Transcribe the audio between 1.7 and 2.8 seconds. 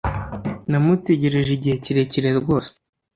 kirekire rwose